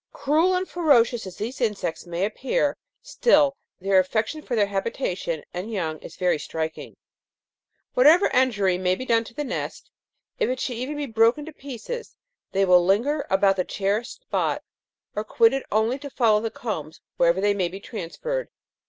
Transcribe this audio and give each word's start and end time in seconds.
"Cruel 0.23 0.55
and 0.55 0.67
ferocious 0.67 1.27
as 1.27 1.35
these 1.37 1.61
insects 1.61 2.07
may 2.07 2.25
appear, 2.25 2.75
still 3.03 3.55
their 3.79 3.99
affection 3.99 4.41
for 4.41 4.55
their 4.55 4.65
habitation 4.65 5.43
and 5.53 5.71
young 5.71 5.99
is 5.99 6.15
very 6.15 6.39
striking. 6.39 6.97
Whatever 7.93 8.25
injury 8.33 8.79
may 8.79 8.95
be 8.95 9.05
done 9.05 9.23
to 9.25 9.35
the 9.35 9.43
nest, 9.43 9.91
if 10.39 10.49
it 10.49 10.59
should 10.59 10.73
be 10.73 10.81
even 10.81 11.11
broken 11.11 11.45
to 11.45 11.53
pieces, 11.53 12.15
they 12.51 12.65
will 12.65 12.83
linger 12.83 13.27
about 13.29 13.57
the 13.57 13.63
cherished 13.63 14.21
spot, 14.23 14.63
or 15.15 15.23
quit 15.23 15.53
it 15.53 15.67
only 15.71 15.99
to 15.99 16.09
follow 16.09 16.41
the 16.41 16.49
combs 16.49 16.99
wherever 17.17 17.39
they 17.39 17.53
may 17.53 17.67
be 17.67 17.79
transferred. 17.79 18.49